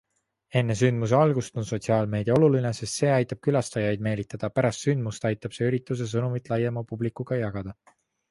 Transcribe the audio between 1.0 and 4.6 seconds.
algust on sotsiaalmeedia oluline, sest see aitab külastajaid meelitada,